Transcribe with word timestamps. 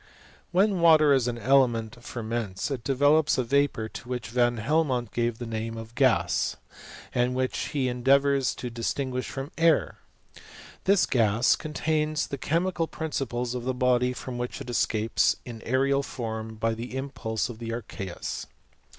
When 0.51 0.79
water, 0.79 1.13
as 1.13 1.27
an 1.27 1.37
element, 1.37 2.03
ferments, 2.03 2.71
it 2.71 2.83
develops 2.83 3.37
a 3.37 3.43
vapour, 3.43 3.87
to 3.89 4.09
which 4.09 4.29
Van 4.29 4.57
Helmont 4.57 5.11
gave 5.11 5.37
the 5.37 5.45
name 5.45 5.77
of 5.77 5.93
gasy 5.93 6.55
and 7.13 7.35
which 7.35 7.55
he 7.67 7.87
endeavours 7.87 8.55
to 8.55 8.71
distinguish 8.71 9.29
from 9.29 9.51
air. 9.59 9.99
This 10.85 11.05
gas 11.05 11.55
contains 11.55 12.25
the 12.25 12.39
chemical 12.39 12.87
principles 12.87 13.53
of 13.53 13.63
the 13.63 13.75
body 13.75 14.11
from 14.11 14.39
which 14.39 14.59
it 14.59 14.71
escapes 14.71 15.35
in 15.45 15.57
an 15.57 15.61
aerial 15.67 16.01
form 16.01 16.55
by 16.55 16.73
the 16.73 16.95
impulse 16.97 17.47
of 17.47 17.59
the 17.59 17.69
archeus. 17.71 18.47